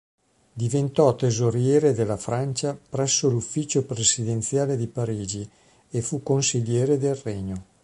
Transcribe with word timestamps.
Diventò 0.53 1.15
tesoriere 1.15 1.93
della 1.93 2.17
Francia 2.17 2.75
presso 2.75 3.29
l'Ufficio 3.29 3.85
presidenziale 3.85 4.75
di 4.75 4.87
Parigi 4.87 5.47
ed 5.91 6.01
fu 6.01 6.23
consigliere 6.23 6.97
del 6.97 7.13
regno. 7.13 7.65